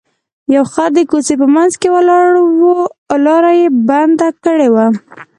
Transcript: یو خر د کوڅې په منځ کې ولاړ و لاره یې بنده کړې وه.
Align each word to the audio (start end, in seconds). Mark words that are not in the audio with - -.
یو 0.55 0.63
خر 0.73 0.89
د 0.95 0.99
کوڅې 1.11 1.35
په 1.41 1.47
منځ 1.55 1.73
کې 1.81 1.87
ولاړ 1.95 2.27
و 2.61 2.63
لاره 3.25 3.51
یې 3.59 3.67
بنده 3.87 4.29
کړې 4.43 4.69
وه. 4.73 4.87